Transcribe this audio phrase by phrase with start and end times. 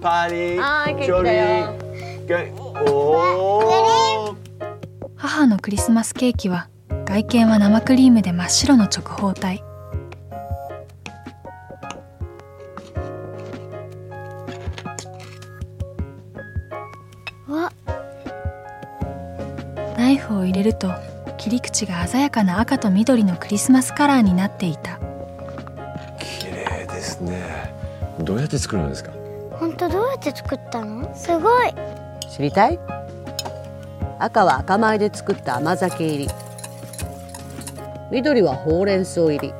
[0.00, 1.30] パリチョリ
[2.90, 4.36] お
[5.16, 6.68] 母のクリスマスケーキは
[7.04, 9.62] 外見は生クリームで真っ白の直方体。
[17.48, 17.70] わ。
[19.98, 20.92] ナイフを入れると
[21.36, 24.98] 切り口が鮮やかな赤と緑のクリスマスカラーになっていた。
[26.18, 27.74] 綺麗ですね。
[28.20, 29.10] どうやって作るんですか？
[29.70, 31.14] 本当どうやって作ったの？
[31.14, 31.72] すごい。
[32.28, 32.78] 知りたい？
[34.18, 36.28] 赤は赤米で作った甘酒入り。
[38.10, 39.54] 緑はほうれん草入り。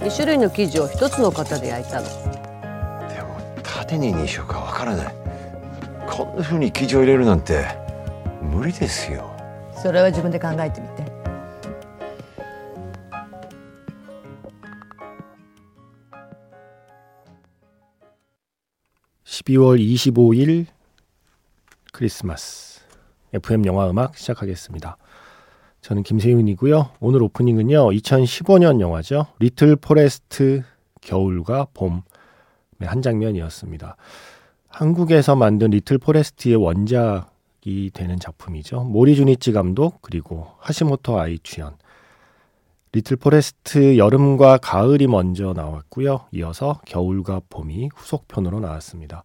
[0.00, 2.08] 2種類の生地を一つの型で焼いたの。
[2.08, 5.14] でも縦に2色かわからない。
[6.08, 7.66] こんな風に生地を入れるなんて
[8.42, 9.30] 無理ですよ。
[9.80, 10.88] それは自分で考えてみ
[19.44, 20.66] 12월 25일
[21.92, 22.80] 크리스마스
[23.32, 24.96] FM 영화 음악 시작하겠습니다.
[25.82, 26.90] 저는 김세윤이고요.
[27.00, 27.90] 오늘 오프닝은요.
[27.90, 29.26] 2015년 영화죠.
[29.38, 30.62] 리틀 포레스트
[31.02, 32.02] 겨울과 봄의
[32.82, 33.96] 한 장면이었습니다.
[34.68, 38.84] 한국에서 만든 리틀 포레스트의 원작이 되는 작품이죠.
[38.84, 41.76] 모리 주니치 감독 그리고 하시모토 아이 주연.
[42.94, 46.26] 리틀 포레스트 여름과 가을이 먼저 나왔고요.
[46.30, 49.24] 이어서 겨울과 봄이 후속편으로 나왔습니다.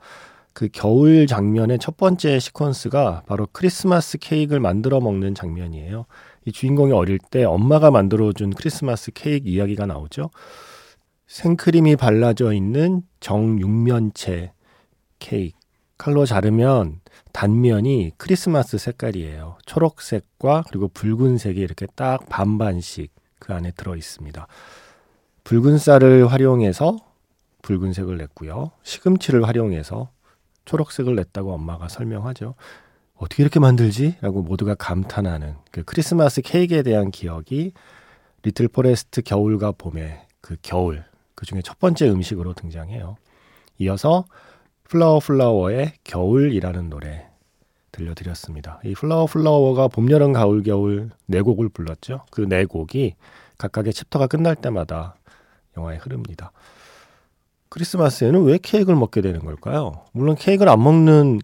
[0.53, 6.06] 그 겨울 장면의 첫 번째 시퀀스가 바로 크리스마스 케이크를 만들어 먹는 장면이에요.
[6.45, 10.31] 이 주인공이 어릴 때 엄마가 만들어준 크리스마스 케이크 이야기가 나오죠.
[11.28, 14.52] 생크림이 발라져 있는 정육면체
[15.20, 15.56] 케이크.
[16.00, 17.02] 칼로 자르면
[17.34, 19.58] 단면이 크리스마스 색깔이에요.
[19.67, 24.47] 초록색과 그리고 붉은색이 이렇게 딱 반반씩 그 안에 들어 있습니다.
[25.44, 26.97] 붉은 쌀을 활용해서
[27.61, 28.72] 붉은색을 냈고요.
[28.83, 30.09] 시금치를 활용해서
[30.66, 32.55] 초록색을 냈다고 엄마가 설명하죠.
[33.16, 34.16] 어떻게 이렇게 만들지?
[34.22, 37.73] 라고 모두가 감탄하는 그 크리스마스 케이크에 대한 기억이
[38.44, 41.03] 리틀 포레스트 겨울과 봄의 그 겨울
[41.35, 43.17] 그 중에 첫 번째 음식으로 등장해요.
[43.79, 44.25] 이어서
[44.83, 47.28] 플라워 플라워의 겨울이라는 노래
[47.91, 48.79] 들려드렸습니다.
[48.83, 52.25] 이 플라워 플라워가 봄, 여름, 가을, 겨울 네 곡을 불렀죠.
[52.31, 53.16] 그 네 곡이
[53.57, 55.16] 각각의 챕터가 끝날 때마다
[55.77, 56.51] 영화에 흐릅니다.
[57.69, 60.05] 크리스마스에는 왜 케이크를 먹게 되는 걸까요?
[60.11, 61.39] 물론 케이크를 안 먹는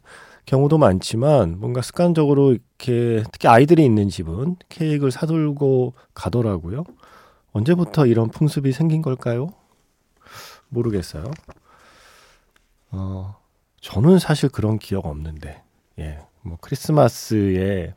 [0.45, 6.83] 경우도 많지만 뭔가 습관적으로 이렇게 특히 아이들이 있는 집은 케이크를 사들고 가더라고요.
[7.51, 9.49] 언제부터 이런 풍습이 생긴 걸까요?
[10.69, 11.31] 모르겠어요.
[12.91, 13.35] 어,
[13.81, 15.63] 저는 사실 그런 기억 없는데,
[15.99, 17.93] 예, 뭐 크리스마스에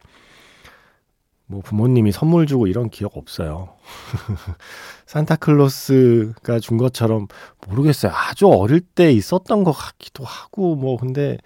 [1.46, 3.70] 뭐 부모님이 선물 주고 이런 기억 없어요.
[5.06, 7.26] 산타클로스가 준 것처럼
[7.66, 8.12] 모르겠어요.
[8.14, 11.38] 아주 어릴 때 있었던 것 같기도 하고 뭐 근데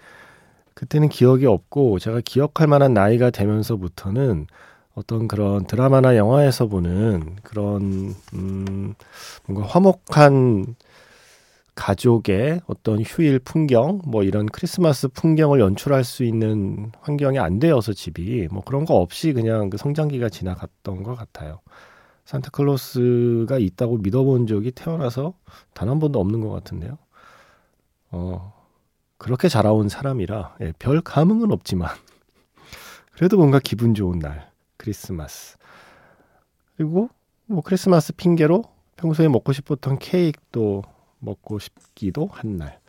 [0.73, 4.47] 그때는 기억이 없고 제가 기억할 만한 나이가 되면서부터는
[4.95, 8.93] 어떤 그런 드라마나 영화에서 보는 그런 음
[9.45, 10.75] 뭔가 화목한
[11.75, 18.47] 가족의 어떤 휴일 풍경, 뭐 이런 크리스마스 풍경을 연출할 수 있는 환경이 안 되어서 집이
[18.51, 21.59] 뭐 그런 거 없이 그냥 그 성장기가 지나갔던 것 같아요.
[22.25, 25.33] 산타클로스가 있다고 믿어본 적이 태어나서
[25.73, 26.97] 단 한 번도 없는 것 같은데요.
[28.11, 28.53] 어,
[29.17, 31.89] 그렇게 자라온 사람이라 예, 별 감흥은 없지만
[33.13, 35.57] 그래도 뭔가 기분 좋은 날 크리스마스
[36.77, 37.09] 그리고
[37.45, 38.63] 뭐 크리스마스 핑계로
[38.97, 40.83] 평소에 먹고 싶었던 케이크도
[41.23, 42.79] 먹고 싶기도 한 날.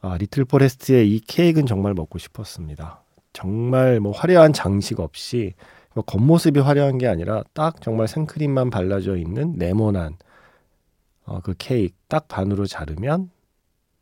[0.00, 3.02] 아, 리틀 포레스트의 이 케이크는 정말 먹고 싶었습니다.
[3.32, 5.54] 정말 뭐 화려한 장식 없이
[5.94, 10.16] 뭐 겉모습이 화려한 게 아니라 딱 정말 생크림만 발라져 있는 네모난
[11.24, 13.30] 어, 그 케이크 딱 반으로 자르면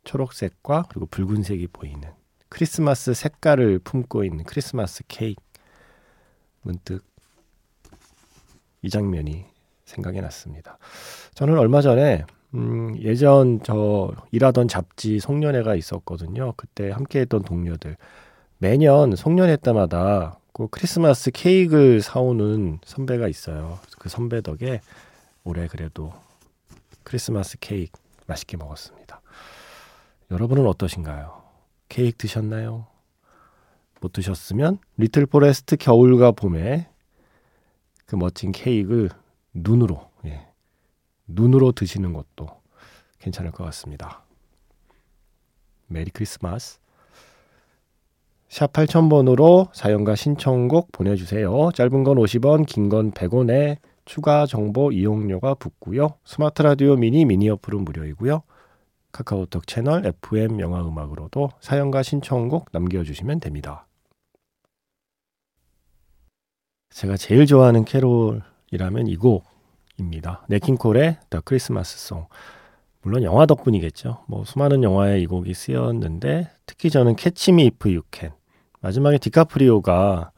[0.03, 2.09] 초록색과 그리고 붉은색이 보이는
[2.49, 5.41] 크리스마스 색깔을 품고 있는 크리스마스 케이크
[6.61, 7.03] 문득
[8.81, 9.45] 이 장면이
[9.85, 10.77] 생각이 났습니다.
[11.33, 16.53] 저는 얼마 전에 음, 예전 저 일하던 잡지 송년회가 있었거든요.
[16.55, 17.97] 그때 함께 했던 동료들.
[18.59, 23.79] 매년 송년회 때마다 꼭 크리스마스 케이크를 사오는 선배가 있어요.
[23.97, 24.81] 그 선배 덕에
[25.43, 26.13] 올해 그래도
[27.03, 29.21] 크리스마스 케이크 맛있게 먹었습니다.
[30.31, 31.41] 여러분은 어떠신가요?
[31.89, 32.85] 케이크 드셨나요?
[33.99, 36.87] 못 드셨으면 리틀 포레스트 겨울과 봄에
[38.05, 39.09] 그 멋진 케이크를
[39.53, 40.12] 눈으로 예,
[41.27, 42.47] 눈으로 드시는 것도
[43.19, 44.23] 괜찮을 것 같습니다.
[45.87, 46.79] 메리 크리스마스.
[48.49, 51.71] 샵 8000번으로 사연과 신청곡 보내주세요.
[51.73, 56.09] 짧은 건 50원, 긴 건 100원에 추가 정보 이용료가 붙고요.
[56.25, 58.43] 스마트 라디오 미니 미니 어플은 무료이고요.
[59.11, 63.87] 카카오톡 채널 FM 영화 음악으로도 사연과 신청곡 남겨주시면 됩니다.
[66.91, 69.45] 제가 제일 좋아하는 캐롤이라면 이 곡
[69.97, 70.43] 입니다.
[70.47, 72.27] 냇 킹 콜의 The Christmas Song.
[73.01, 74.23] 물론 영화 덕분이겠죠.
[74.27, 78.31] 뭐 수많은 영화에 이 곡이 쓰였는데 특히 저는 캐치 미 이프 유캔
[78.81, 80.31] 마지막에 디카프리오가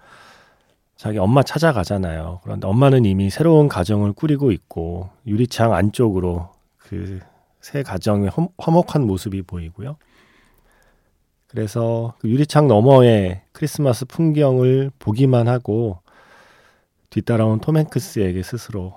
[0.96, 2.40] 자기 엄마 찾아가잖아요.
[2.44, 7.20] 그런데 엄마는 이미 새로운 가정을 꾸리고 있고 유리창 안쪽으로 그
[7.66, 8.30] 새 가정의
[8.60, 9.98] 화목한 모습이 보이고요.
[11.48, 15.98] 그래서 그 유리창 너머의 크리스마스 풍경을 보기만 하고
[17.10, 18.94] 뒤따라온 톰 행크스에게 스스로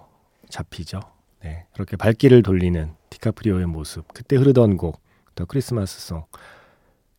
[0.50, 1.00] 잡히죠.
[1.43, 4.12] 네, 그렇게 발길을 돌리는 디카프리오의 모습.
[4.12, 5.00] 그때 흐르던 곡,
[5.35, 6.25] 더 크리스마스 송.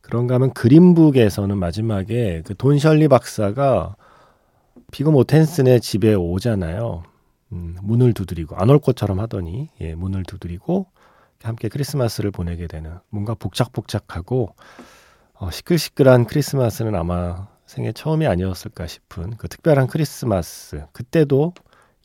[0.01, 3.95] 그런가 하면 그린북에서는 마지막에 그 돈 셜리 박사가
[4.91, 7.03] 피그 모텐슨의 집에 오잖아요.
[7.51, 10.87] 음, 문을 두드리고 안 올 것처럼 하더니 예, 문을 두드리고
[11.43, 14.55] 함께 크리스마스를 보내게 되는 뭔가 복작복작하고
[15.35, 21.53] 어, 시끌시끌한 크리스마스는 아마 생애 처음이 아니었을까 싶은 그 특별한 크리스마스 그때도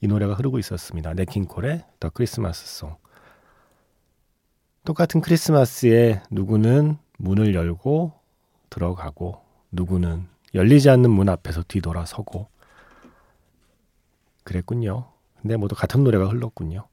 [0.04, 1.14] 이 노래가 흐르고 있었습니다.
[1.14, 2.94] 네킹콜의 더 크리스마스 송.
[4.84, 8.12] 똑같은 크리스마스에 누구는 문을 열고
[8.68, 9.40] 들어가고
[9.72, 12.48] 누구는 열리지 않는 문 앞에서 뒤돌아서고
[14.44, 15.10] 그랬군요.
[15.40, 16.86] 근데 모두 같은 노래가 흘렀군요.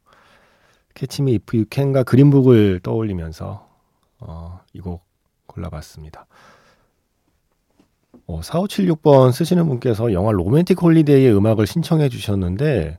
[0.93, 3.69] 캐치미 이프 유캔과 그린북을 떠올리면서
[4.19, 5.03] 어, 이 곡
[5.47, 6.27] 골라봤습니다.
[8.31, 12.97] 어, 4576번 쓰시는 분께서 영화 로맨틱 홀리데이의 음악을 신청해 주셨는데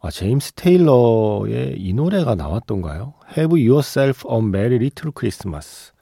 [0.00, 3.14] 아, 제임스 테일러의 이 노래가 나왔던가요?
[3.36, 5.92] Have Yourself a Merry Little Christmas.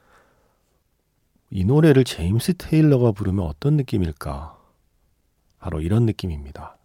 [1.51, 4.57] 이 노래를 제임스 테일러가 부르면 어떤 느낌일까?
[5.59, 6.77] 바로 이런 느낌입니다.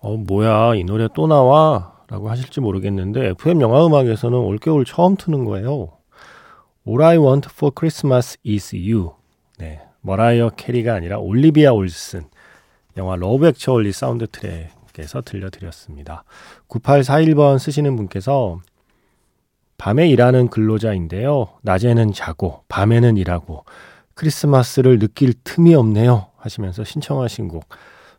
[0.00, 2.02] 어, 뭐야, 이 노래 또 나와?
[2.08, 5.98] 라고 하실지 모르겠는데, FM 영화 음악에서는 올겨울 처음 트는 거예요.
[6.86, 9.14] All I Want for Christmas is You.
[9.58, 9.85] 네.
[10.06, 12.26] 머라이어 캐리가 아니라 올리비아 올슨.
[12.96, 16.22] 영화 러브 액츄얼리 사운드 트랙에서 들려드렸습니다.
[16.68, 18.60] 9841번 쓰시는 분께서
[19.78, 21.48] 밤에 일하는 근로자인데요.
[21.62, 23.64] 낮에는 자고, 밤에는 일하고,
[24.14, 26.28] 크리스마스를 느낄 틈이 없네요.
[26.36, 27.64] 하시면서 신청하신 곡.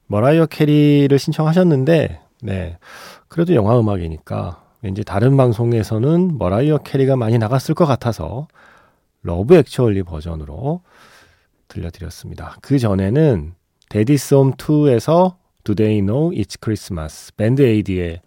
[0.07, 2.77] 머라이어 캐리를 신청하셨는데, 네.
[3.29, 8.47] 그래도 영화 음악이니까 왠지 다른 방송에서는 머라이어 캐리가 많이 나갔을 것 같아서
[9.23, 10.81] 러브 액츄얼리 버전으로
[11.67, 12.57] 들려드렸습니다.
[12.61, 13.53] 그 전에는
[13.89, 18.21] 대디스 홈 2에서 Do They Know It's Christmas 밴드 에이드의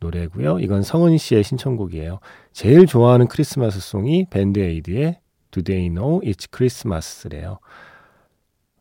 [0.00, 0.58] 노래고요.
[0.60, 2.20] 이건 성은 씨의 신청곡이에요.
[2.52, 5.18] 제일 좋아하는 크리스마스 송이 밴드 에이드의
[5.50, 7.58] Do They Know It's Christmas래요.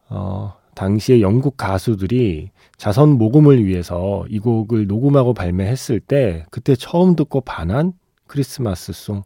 [0.09, 7.41] 어, 당시에 영국 가수들이 자선 모금을 위해서 이 곡을 녹음하고 발매했을 때 그때 처음 듣고
[7.41, 7.93] 반한
[8.27, 9.23] 크리스마스 송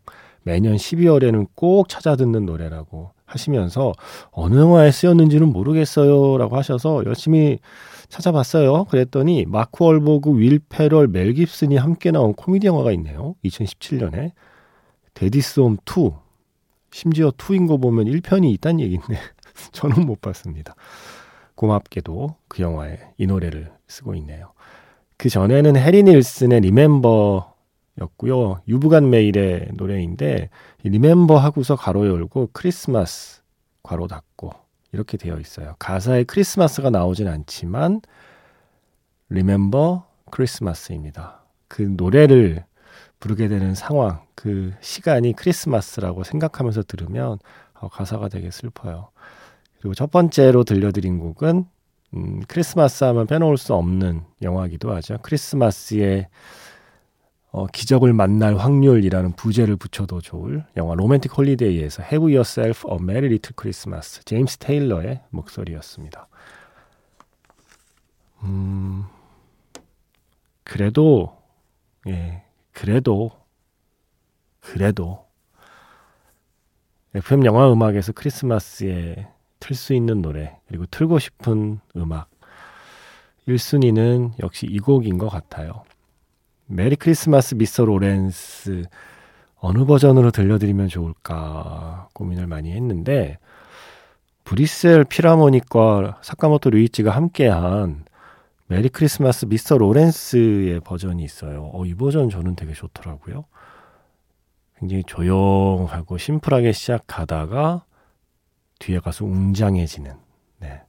[0.50, 3.94] 매년 12월에는 꼭 찾아 듣는 노래라고 하시면서
[4.32, 7.60] 어느 영화에 쓰였는지는 모르겠어요라고 하셔서 열심히
[8.08, 8.86] 찾아봤어요.
[8.86, 13.36] 그랬더니 마크 월버그, 윌 페럴, 멜 깁슨이 함께 나온 코미디 영화가 있네요.
[13.46, 14.32] 2017년에
[15.14, 16.10] 대디스 홈 2.
[16.92, 19.20] 심지어 2인 거 보면 1편이 있단 얘기인데
[19.72, 20.74] 저는 못 봤습니다.
[21.54, 24.54] 고맙게도 그 영화에 이 노래를 쓰고 있네요.
[25.16, 27.54] 그 전에는 해리 닐슨의 Remember
[28.02, 28.62] 였고요.
[28.68, 30.50] 유부간 메일의 노래인데
[30.84, 33.42] 리멤버 하고서 가로 열고 크리스마스
[33.84, 34.52] 괄호 닫고
[34.92, 35.76] 이렇게 되어 있어요.
[35.80, 38.02] 가사에 크리스마스가 나오진 않지만
[39.30, 41.44] 리멤버 크리스마스입니다.
[41.68, 42.66] 그 노래를
[43.20, 47.38] 부르게 되는 상황, 그 시간이 크리스마스라고 생각하면서 들으면
[47.74, 49.10] 어, 가사가 되게 슬퍼요.
[49.80, 51.66] 그리고 첫 번째로 들려드린 곡은
[52.16, 55.20] 음, 크리스마스 하면 빼놓을 수 없는 영화기도 하죠.
[55.22, 56.28] 크리스마스의
[57.52, 63.54] 어, 기적을 만날 확률이라는 부제를 붙여도 좋을 영화 로맨틱 홀리데이에서 Have Yourself a Merry Little
[63.60, 66.28] Christmas 제임스 테일러의 목소리였습니다.
[68.44, 69.06] 음,
[70.64, 71.38] 그래도
[72.08, 73.32] 예, 그래도
[74.60, 75.26] 그래도
[77.16, 79.28] FM 영화 음악에서 크리스마스에
[79.60, 82.30] 틀 수 있는 노래 그리고 틀고 싶은 음악
[83.48, 85.84] 1순위는 역시 이 곡인 것 같아요.
[86.72, 88.84] 메리 크리스마스 미스터 로렌스
[89.60, 93.40] 어느 버전으로 들려드리면 좋을까 고민을 많이 했는데
[94.44, 98.06] 브뤼셀 필하모닉과 사카모토 류이치가 함께한
[98.68, 101.72] 메리 크리스마스 미스터 로렌스의 버전이 있어요.
[101.74, 103.46] 어, 이 버전 저는 되게 좋더라고요.
[104.78, 107.84] 굉장히 조용하고 심플하게 시작하다가
[108.78, 110.14] 뒤에 가서 웅장해지는.
[110.60, 110.82] 네.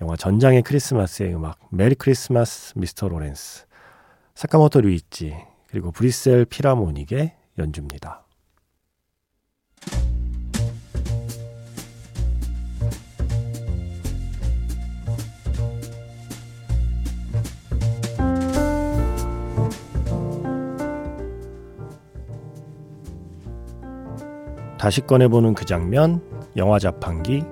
[0.00, 3.66] 영화 전장의 크리스마스의 음악 메리 크리스마스 미스터 로렌스
[4.34, 5.34] 사카모토 류이치
[5.68, 8.26] 그리고 브뤼셀 필하모닉의 연주입니다.
[24.82, 26.20] 다시 꺼내보는 그 장면,
[26.56, 27.44] 영화 자판기.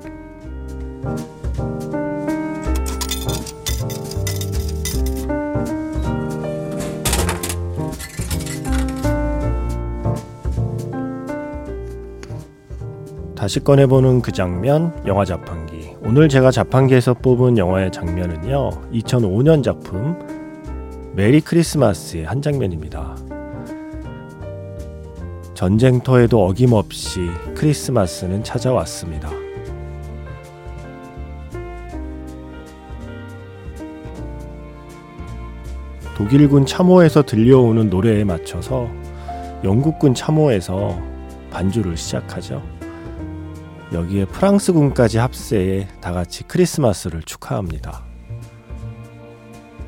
[13.50, 15.96] 다시 꺼내보는 그 장면, 영화 자판기.
[16.04, 20.16] 오늘 제가 자판기에서 뽑은 영화의 장면은요, 2005년 작품
[21.16, 23.16] 메리 크리스마스의 한 장면입니다.
[25.54, 29.28] 전쟁터에도 어김없이 크리스마스는 찾아왔습니다.
[36.16, 38.88] 독일군 참호에서 들려오는 노래에 맞춰서
[39.64, 40.96] 영국군 참호에서
[41.50, 42.79] 반주를 시작하죠.
[43.92, 48.04] 여기에 프랑스군까지 합세해 다 같이 크리스마스를 축하합니다.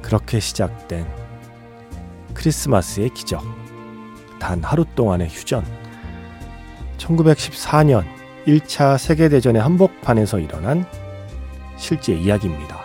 [0.00, 1.06] 그렇게 시작된
[2.34, 3.42] 크리스마스의 기적.
[4.40, 5.64] 단 하루 동안의 휴전.
[6.98, 8.04] 1914년
[8.46, 10.84] 1차 세계대전의 한복판에서 일어난
[11.76, 12.82] 실제 이야기입니다.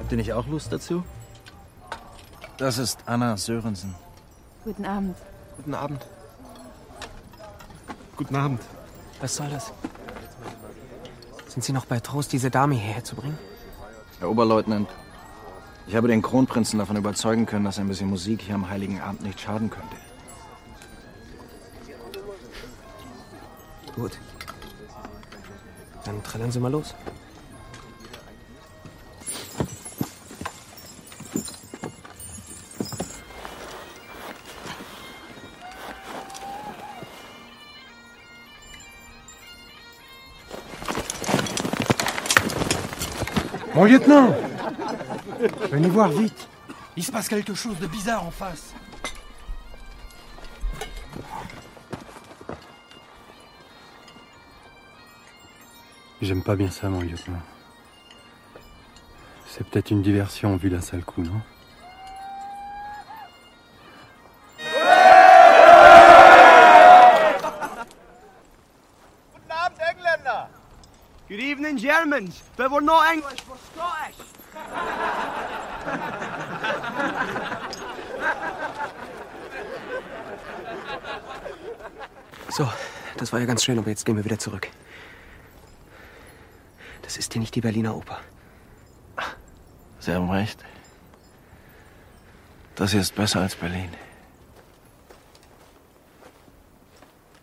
[0.00, 1.04] Habt ihr nicht auch Lust dazu?
[2.58, 3.94] Das ist Anna Sörensen.
[4.64, 5.16] Guten Abend.
[5.62, 6.04] Guten Abend.
[8.16, 8.60] Guten Abend.
[9.20, 9.72] Was soll das?
[11.46, 13.38] Sind Sie noch bei Trost, diese Dame hierher zu bringen?
[14.18, 14.88] Herr Oberleutnant,
[15.86, 19.22] ich habe den Kronprinzen davon überzeugen können, dass ein bisschen Musik hier am Heiligen Abend
[19.22, 19.94] nicht schaden könnte.
[23.94, 24.18] Gut.
[26.04, 26.92] Dann trällern Sie mal los.
[43.74, 44.34] Mon lieutenant
[45.70, 46.48] Venez voir vite.
[46.96, 48.74] Il se passe quelque chose de bizarre en face.
[56.20, 57.42] J'aime pas bien ça, mon lieutenant.
[59.46, 61.40] C'est peut-être une diversion vu la sale coup, non?
[71.32, 72.42] Good evening, Germans.
[72.58, 74.16] But we're not English, we're Scottish.
[82.50, 82.70] So,
[83.16, 84.68] das war ja ganz schön, aber jetzt gehen wir wieder zurück.
[87.00, 88.20] Das ist hier nicht die Berliner Oper.
[90.00, 90.62] Sie haben recht.
[92.74, 93.88] Das hier ist besser als Berlin.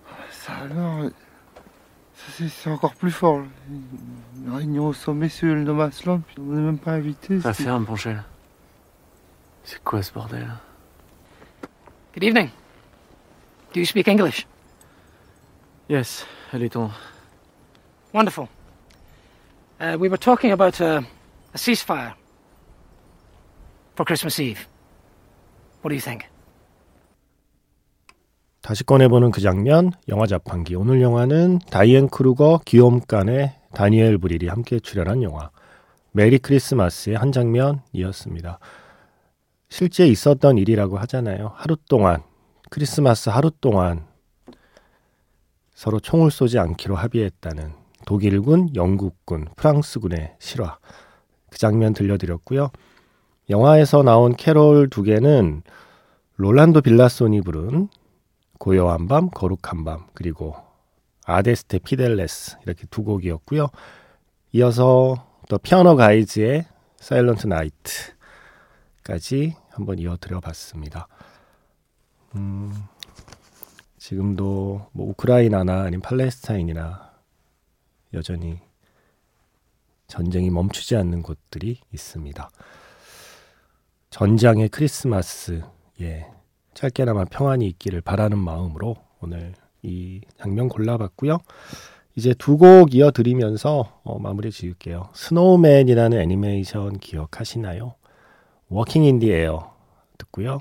[0.05, 1.12] Alors, ça,
[2.38, 3.42] c'est encore plus fort.
[3.70, 7.40] Une réunion au sommet sur le Nomasland, puis on n'est même pas invité.
[7.42, 8.24] Ça ferme, Ponchel.
[9.64, 10.48] C'est quoi ce bordel?
[12.14, 12.50] Good evening.
[13.74, 14.48] Do you speak English?
[15.90, 16.90] Yes, a little.
[18.14, 18.48] Wonderful.
[19.80, 21.02] Uh, we were talking about uh,
[21.54, 22.14] a ceasefire
[23.96, 24.68] for Christmas Eve.
[25.82, 26.26] What do you think?
[28.62, 30.75] 다시 꺼내보는 그 장면, 영화 자판기.
[30.75, 35.50] 오늘 영화는 다이앤 크루거, 기욤 카네 다니엘 브륄이 함께 출연한 영화
[36.12, 38.60] 메리 크리스마스의 한 장면이었습니다.
[39.70, 41.51] 실제 있었던 일이라고 하잖아요.
[41.56, 42.24] 하루 동안
[42.70, 44.06] 크리스마스 하루 동안
[45.74, 47.74] 서로 총을 쏘지 않기로 합의했다는
[48.06, 50.80] 독일군, 영국군, 프랑스군의 실화.
[51.51, 52.72] 그 장면 들려드렸고요.
[53.50, 55.62] 영화에서 나온 캐롤 두 개는
[56.36, 57.89] 롤란도 빌라손이 부른
[58.60, 60.56] 고요한 밤, 거룩한 밤, 그리고
[61.25, 63.70] 아데스테 피델레스 이렇게 두 곡이었고요.
[64.51, 66.66] 이어서 또 피아노 가이즈의
[66.98, 71.08] 사일런트 나이트까지 한번 이어드려 봤습니다.
[72.36, 72.72] 음,
[73.98, 77.10] 지금도 뭐 우크라이나나 아니면 팔레스타인이나
[78.13, 78.60] 여전히
[80.08, 82.50] 전쟁이 멈추지 않는 곳들이 있습니다.
[84.10, 85.63] 전장의 크리스마스,
[86.01, 86.28] 예,
[86.74, 91.40] 짧게나마 평안이 있기를 바라는 마음으로 오늘 이 장면 골라봤고요.
[92.16, 95.10] 이제 두 곡 이어드리면서 어, 마무리 지을게요.
[95.13, 97.96] Snowman이라는 애니메이션 기억하시나요?
[98.70, 99.74] Walking in the Air
[100.18, 100.60] 듣고요.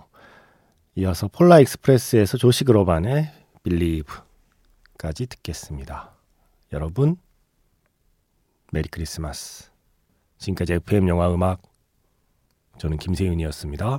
[0.97, 3.31] 이어서 Polar Express에서 조시 그로반의
[3.63, 6.13] 빌리브까지 듣겠습니다.
[6.73, 7.17] 여러분
[8.73, 9.71] 메리 크리스마스.
[10.39, 11.63] 지금까지 FM 영화 음악
[12.79, 13.99] 저는 김세윤이었습니다.